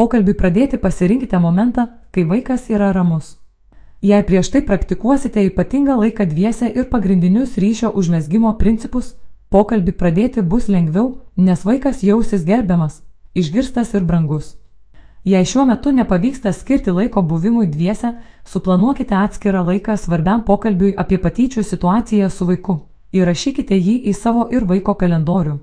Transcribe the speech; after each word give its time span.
Pokalbį 0.00 0.32
pradėti 0.32 0.78
pasirinkite 0.80 1.36
momentą, 1.44 1.82
kai 2.08 2.22
vaikas 2.24 2.70
yra 2.72 2.86
ramus. 2.96 3.34
Jei 4.00 4.22
prieš 4.24 4.48
tai 4.54 4.62
praktikuosite 4.64 5.42
ypatingą 5.50 5.98
laiką 6.00 6.24
dviese 6.30 6.70
ir 6.72 6.86
pagrindinius 6.88 7.58
ryšio 7.60 7.90
užmesgymo 8.00 8.54
principus, 8.62 9.10
pokalbį 9.52 9.92
pradėti 10.02 10.40
bus 10.40 10.70
lengviau, 10.72 11.18
nes 11.36 11.64
vaikas 11.68 12.00
jausis 12.00 12.46
gerbiamas, 12.48 13.02
išgirstas 13.36 13.92
ir 13.92 14.06
brangus. 14.08 14.54
Jei 15.28 15.44
šiuo 15.44 15.66
metu 15.68 15.92
nepavyksta 15.92 16.54
skirti 16.56 16.94
laiko 16.96 17.20
buvimui 17.20 17.66
dviese, 17.68 18.14
suplanuokite 18.48 19.18
atskirą 19.20 19.66
laiką 19.66 19.98
svarbiam 20.00 20.46
pokalbiui 20.48 20.94
apie 20.96 21.18
patyčių 21.20 21.66
situaciją 21.72 22.30
su 22.30 22.48
vaiku. 22.48 22.78
Įrašykite 23.12 23.76
jį 23.76 23.98
į 24.08 24.16
savo 24.16 24.48
ir 24.48 24.64
vaiko 24.64 24.96
kalendorių. 24.96 25.58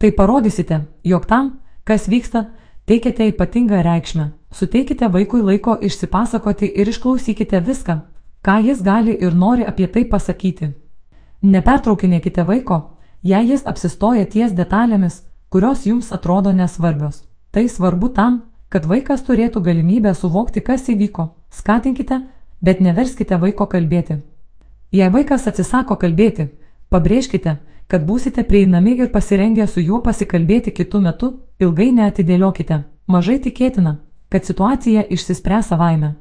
Tai 0.00 0.12
parodysite, 0.16 0.80
jog 1.04 1.28
tam, 1.28 1.58
kas 1.84 2.08
vyksta, 2.08 2.46
teikiate 2.90 3.28
ypatingą 3.30 3.82
reikšmę. 3.86 4.24
Suteikite 4.50 5.08
vaikui 5.08 5.42
laiko 5.46 5.76
išsipasakoti 5.88 6.66
ir 6.82 6.88
išklausykite 6.90 7.60
viską, 7.66 7.94
ką 8.42 8.56
jis 8.66 8.80
gali 8.82 9.14
ir 9.26 9.34
nori 9.34 9.66
apie 9.72 9.86
tai 9.86 10.02
pasakyti. 10.10 10.72
Nepertraukinėkite 11.42 12.42
vaiko, 12.48 12.78
jei 13.22 13.46
jis 13.52 13.62
apsistoja 13.72 14.26
ties 14.32 14.56
detalėmis, 14.58 15.20
kurios 15.48 15.86
jums 15.86 16.10
atrodo 16.16 16.50
nesvarbios. 16.52 17.22
Tai 17.54 17.68
svarbu 17.68 18.10
tam, 18.18 18.42
kad 18.68 18.90
vaikas 18.90 19.22
turėtų 19.22 19.62
galimybę 19.62 20.14
suvokti, 20.14 20.60
kas 20.60 20.88
įvyko. 20.90 21.28
Skatinkite, 21.50 22.20
bet 22.60 22.80
neverskite 22.80 23.38
vaiko 23.38 23.68
kalbėti. 23.70 24.18
Jei 24.90 25.14
vaikas 25.14 25.46
atsisako 25.46 25.94
kalbėti, 25.94 26.48
pabrėžkite, 26.90 27.56
kad 27.90 28.06
būsite 28.06 28.44
prieinami 28.46 28.96
ir 29.02 29.10
pasirengę 29.14 29.66
su 29.66 29.82
juo 29.82 30.00
pasikalbėti 30.06 30.72
kitų 30.78 31.00
metų, 31.06 31.30
ilgai 31.64 31.90
neatidėliokite. 31.98 32.82
Mažai 33.06 33.38
tikėtina, 33.46 33.96
kad 34.30 34.46
situacija 34.46 35.06
išsispręs 35.16 35.72
savaime. 35.72 36.14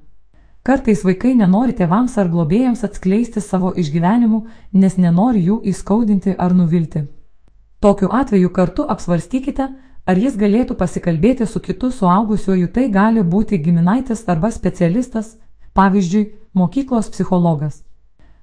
Kartais 0.64 1.04
vaikai 1.08 1.36
nenori 1.40 1.76
tėvams 1.78 2.18
ar 2.18 2.28
globėjams 2.34 2.82
atskleisti 2.84 3.42
savo 3.42 3.72
išgyvenimų, 3.84 4.42
nes 4.74 4.98
nenori 4.98 5.46
jų 5.46 5.62
įskaudinti 5.72 6.36
ar 6.38 6.58
nuvilti. 6.58 7.06
Tokiu 7.80 8.10
atveju 8.12 8.50
kartu 8.52 8.84
apsvarstykite, 8.96 9.70
Ar 10.10 10.18
jis 10.18 10.34
galėtų 10.42 10.74
pasikalbėti 10.74 11.46
su 11.46 11.60
kitu 11.62 11.92
suaugusiuoju, 11.94 12.72
tai 12.74 12.88
gali 12.90 13.22
būti 13.22 13.60
giminaitis 13.62 14.24
arba 14.34 14.50
specialistas, 14.50 15.36
pavyzdžiui, 15.78 16.24
mokyklos 16.58 17.12
psichologas. 17.14 17.84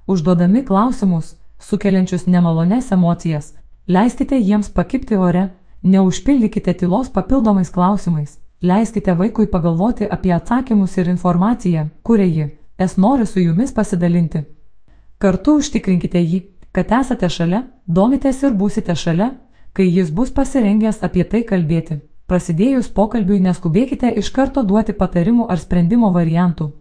Užduodami 0.06 0.62
klausimus, 0.68 1.32
sukeliančius 1.58 2.26
nemalones 2.26 2.92
emocijas, 2.92 3.54
leiskite 3.86 4.38
jiems 4.38 4.68
pakipti 4.70 5.16
ore, 5.16 5.48
neužpildykite 5.82 6.74
tylos 6.74 7.08
papildomais 7.10 7.70
klausimais, 7.70 8.38
leiskite 8.62 9.14
vaikui 9.14 9.46
pagalvoti 9.46 10.08
apie 10.10 10.32
atsakymus 10.34 10.96
ir 10.98 11.08
informaciją, 11.08 11.88
kurią 12.02 12.26
ji, 12.26 12.48
es 12.78 12.96
nori 12.96 13.26
su 13.26 13.40
jumis 13.40 13.72
pasidalinti. 13.72 14.44
Kartu 15.18 15.56
užtikrinkite 15.60 16.20
jį, 16.20 16.42
kad 16.72 16.92
esate 16.92 17.28
šalia, 17.28 17.62
domitės 17.86 18.42
ir 18.42 18.52
būsite 18.52 18.96
šalia, 18.96 19.30
kai 19.72 19.86
jis 19.88 20.10
bus 20.10 20.30
pasirengęs 20.32 21.02
apie 21.04 21.24
tai 21.24 21.42
kalbėti. 21.44 22.00
Prasidėjus 22.26 22.88
pokalbiui 22.90 23.38
neskubėkite 23.40 24.10
iš 24.20 24.32
karto 24.34 24.64
duoti 24.66 24.92
patarimų 24.92 25.46
ar 25.48 25.60
sprendimo 25.62 26.10
variantų. 26.12 26.72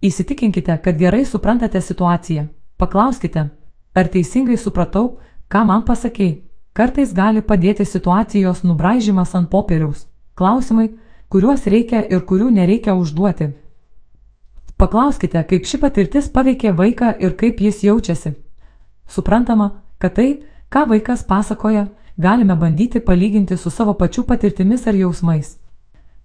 Įsitikinkite, 0.00 0.76
kad 0.84 0.98
gerai 1.00 1.24
suprantate 1.26 1.80
situaciją. 1.80 2.46
Paklauskite, 2.78 3.48
ar 3.96 4.10
teisingai 4.12 4.58
supratau, 4.60 5.16
ką 5.48 5.64
man 5.64 5.84
pasakėjai. 5.88 6.42
Kartais 6.76 7.14
gali 7.16 7.40
padėti 7.40 7.86
situacijos 7.88 8.60
nubraižymas 8.68 9.32
ant 9.38 9.48
popieriaus. 9.48 10.04
Klausimai, 10.36 10.90
kuriuos 11.32 11.64
reikia 11.72 12.02
ir 12.04 12.20
kurių 12.28 12.50
nereikia 12.52 12.92
užduoti. 13.00 13.54
Paklauskite, 14.76 15.40
kaip 15.48 15.64
ši 15.64 15.80
patirtis 15.80 16.28
paveikė 16.28 16.74
vaiką 16.76 17.14
ir 17.24 17.32
kaip 17.40 17.62
jis 17.64 17.80
jaučiasi. 17.86 18.34
Suprantama, 19.08 19.70
kad 19.98 20.18
tai, 20.18 20.42
ką 20.68 20.84
vaikas 20.90 21.24
pasakoja, 21.24 21.86
galime 22.18 22.56
bandyti 22.60 23.00
palyginti 23.00 23.56
su 23.56 23.72
savo 23.72 23.94
pačių 23.96 24.26
patirtimis 24.28 24.84
ar 24.86 25.00
jausmais. 25.00 25.56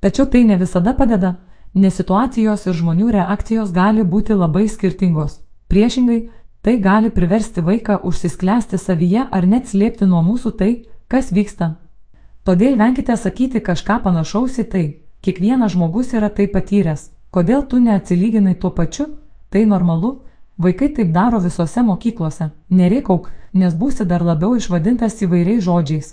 Tačiau 0.03 0.28
tai 0.28 0.44
ne 0.44 0.57
visada 0.59 0.91
padeda, 0.97 1.38
nes 1.73 1.96
situacijos 1.96 2.67
ir 2.67 2.75
žmonių 2.75 3.12
reakcijos 3.16 3.72
gali 3.72 4.03
būti 4.03 4.35
labai 4.35 4.67
skirtingos. 4.67 5.40
Priešingai, 5.72 6.28
tai 6.61 6.77
gali 6.79 7.09
priversti 7.09 7.61
vaiką 7.61 7.99
užsisklęsti 8.07 8.77
savyje 8.77 9.27
ar 9.31 9.47
net 9.47 9.69
slėpti 9.69 10.07
nuo 10.07 10.22
mūsų 10.25 10.55
tai, 10.57 10.72
kas 11.07 11.31
vyksta. 11.31 11.75
Todėl 12.44 12.77
venkite 12.77 13.17
sakyti 13.17 13.61
kažką 13.61 14.01
panašaus 14.03 14.57
į 14.61 14.66
tai, 14.73 14.85
kiekvienas 15.22 15.75
žmogus 15.75 16.13
yra 16.17 16.29
tai 16.29 16.47
patyręs, 16.47 17.09
kodėl 17.31 17.66
tu 17.69 17.79
neatsilyginai 17.79 18.55
tuo 18.55 18.72
pačiu, 18.73 19.07
tai 19.49 19.66
normalu, 19.66 20.19
Vaikai 20.61 20.89
taip 20.94 21.11
daro 21.11 21.39
visose 21.39 21.81
mokyklose. 21.81 22.51
Nereikauk, 22.69 23.31
nes 23.53 23.73
būsi 23.73 24.05
dar 24.05 24.22
labiau 24.22 24.53
išvadintas 24.53 25.16
įvairiais 25.25 25.63
žodžiais. 25.66 26.11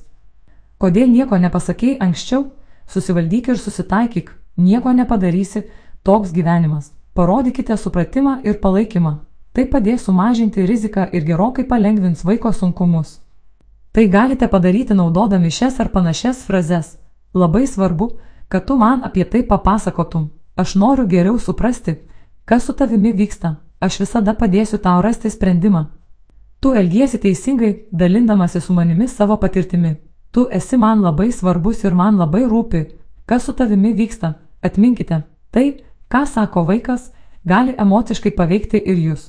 Kodėl 0.81 1.11
nieko 1.13 1.37
nepasakėjai 1.37 1.99
anksčiau? 2.07 2.47
Susivaldyk 2.89 3.51
ir 3.53 3.59
susitaikyk, 3.61 4.31
nieko 4.57 4.95
nepadarysi, 4.97 5.67
toks 6.03 6.33
gyvenimas. 6.33 6.95
Parodykite 7.13 7.77
supratimą 7.77 8.39
ir 8.45 8.57
palaikymą. 8.63 9.19
Tai 9.59 9.67
padės 9.67 10.05
sumažinti 10.07 10.63
riziką 10.63 11.09
ir 11.11 11.27
gerokai 11.27 11.65
palengvins 11.67 12.23
vaiko 12.23 12.53
sunkumus. 12.55 13.19
Tai 13.91 14.07
galite 14.07 14.47
padaryti 14.47 14.95
naudodami 14.95 15.51
šias 15.51 15.81
ar 15.83 15.91
panašias 15.91 16.45
frazes. 16.47 16.95
Labai 17.35 17.67
svarbu, 17.67 18.13
kad 18.49 18.71
tu 18.71 18.77
man 18.79 19.03
apie 19.03 19.25
tai 19.25 19.43
papasakotum. 19.43 20.31
Aš 20.55 20.77
noriu 20.79 21.11
geriau 21.11 21.39
suprasti, 21.39 21.97
kas 22.45 22.71
su 22.71 22.73
tavimi 22.73 23.11
vyksta 23.13 23.57
aš 23.81 24.01
visada 24.03 24.35
padėsiu 24.35 24.79
tau 24.83 25.03
rasti 25.03 25.31
sprendimą. 25.31 25.87
Tu 26.61 26.73
elgiesi 26.75 27.19
teisingai, 27.23 27.73
dalindamasi 27.93 28.61
su 28.61 28.75
manimi 28.75 29.09
savo 29.09 29.37
patirtimi. 29.37 29.97
Tu 30.31 30.47
esi 30.51 30.77
man 30.77 31.03
labai 31.03 31.31
svarbus 31.33 31.85
ir 31.85 31.95
man 31.95 32.19
labai 32.19 32.45
rūpi, 32.51 32.85
kas 33.27 33.45
su 33.47 33.53
tavimi 33.53 33.95
vyksta. 33.95 34.35
Atminkite, 34.63 35.23
tai, 35.51 35.67
ką 36.11 36.25
sako 36.27 36.65
vaikas, 36.67 37.13
gali 37.45 37.75
emociškai 37.79 38.35
paveikti 38.35 38.83
ir 38.85 38.99
jūs. 38.99 39.29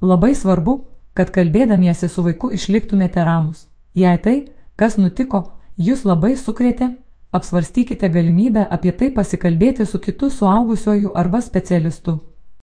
Labai 0.00 0.32
svarbu, 0.34 0.78
kad 1.12 1.28
kalbėdamiesi 1.34 2.08
su 2.08 2.22
vaiku 2.24 2.48
išliktumėte 2.56 3.24
ramus. 3.24 3.66
Jei 3.94 4.16
tai, 4.24 4.36
kas 4.80 4.96
nutiko, 4.96 5.42
jūs 5.76 6.06
labai 6.08 6.36
sukrėtė, 6.40 6.94
apsvarstykite 7.36 8.08
galimybę 8.08 8.64
apie 8.70 8.92
tai 8.96 9.10
pasikalbėti 9.12 9.86
su 9.86 10.00
kitu 10.00 10.30
suaugusioju 10.30 11.12
arba 11.14 11.42
specialistu. 11.44 12.18